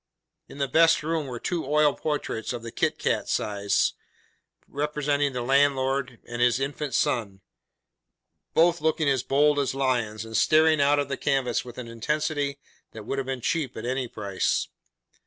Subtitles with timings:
[0.49, 3.93] In the best room were two oil portraits of the kit cat size,
[4.67, 7.41] representing the landlord and his infant son;
[8.55, 12.57] both looking as bold as lions, and staring out of the canvas with an intensity
[12.93, 14.69] that would have been cheap at any price.